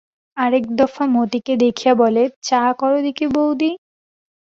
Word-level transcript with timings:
আর 0.37 0.51
এক 0.53 0.65
দফা 0.75 1.03
মতিকে 1.15 1.53
দেখিয়া 1.57 1.93
বলে, 1.95 2.23
চা 2.43 2.61
করো 2.79 2.97
দিকি 3.05 3.25
বৌদি। 3.35 3.71